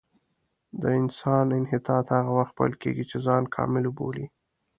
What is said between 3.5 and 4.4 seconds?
کامل وبولي.